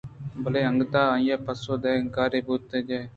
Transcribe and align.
بلئے 0.41 0.61
انگتءَتو 0.69 1.01
آئی 1.13 1.27
ءَ 1.33 1.43
پسو 1.45 1.73
دئے 1.81 1.91
ءُانکاری 1.97 2.39
بوتگئے 2.45 3.01